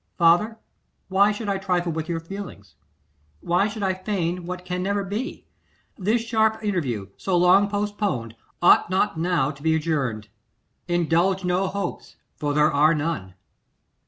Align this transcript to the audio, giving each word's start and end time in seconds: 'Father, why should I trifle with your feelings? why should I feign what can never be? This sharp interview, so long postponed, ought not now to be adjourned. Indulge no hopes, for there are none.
'Father, 0.17 0.57
why 1.09 1.31
should 1.31 1.47
I 1.47 1.59
trifle 1.59 1.91
with 1.91 2.09
your 2.09 2.19
feelings? 2.19 2.73
why 3.39 3.67
should 3.67 3.83
I 3.83 3.93
feign 3.93 4.47
what 4.47 4.65
can 4.65 4.81
never 4.81 5.03
be? 5.03 5.45
This 5.95 6.23
sharp 6.23 6.63
interview, 6.63 7.09
so 7.17 7.37
long 7.37 7.69
postponed, 7.69 8.35
ought 8.63 8.89
not 8.89 9.19
now 9.19 9.51
to 9.51 9.61
be 9.61 9.75
adjourned. 9.75 10.27
Indulge 10.87 11.45
no 11.45 11.67
hopes, 11.67 12.15
for 12.35 12.51
there 12.51 12.71
are 12.71 12.95
none. 12.95 13.35